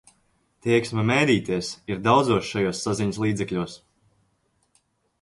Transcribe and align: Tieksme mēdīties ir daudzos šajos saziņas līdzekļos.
Tieksme 0.67 1.03
mēdīties 1.09 1.69
ir 1.95 2.03
daudzos 2.09 2.51
šajos 2.55 2.83
saziņas 2.89 3.23
līdzekļos. 3.27 3.81